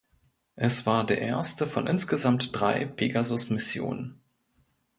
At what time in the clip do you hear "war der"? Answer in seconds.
0.87-1.19